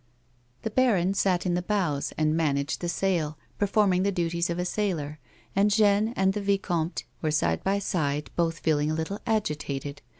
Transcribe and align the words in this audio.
The 0.63 0.71
baron 0.71 1.13
sat 1.13 1.45
in 1.45 1.53
the 1.53 1.61
bows 1.61 2.11
and 2.17 2.35
managed 2.35 2.81
the 2.81 2.89
sail, 2.89 3.37
perform 3.59 3.93
ing 3.93 4.01
the 4.01 4.11
duties 4.11 4.49
of 4.49 4.57
a 4.57 4.65
sailor, 4.65 5.19
and 5.55 5.69
Jeanne 5.69 6.11
and 6.15 6.33
the 6.33 6.41
vicomtewere 6.41 7.29
side 7.31 7.59
0 7.59 7.59
A 7.59 7.59
WO^NIAN'S 7.59 7.59
LIFE. 7.59 7.63
by 7.63 7.77
side, 7.79 8.31
both 8.35 8.57
feeling 8.57 8.89
a 8.89 8.95
little 8.95 9.19
agitated. 9.27 10.01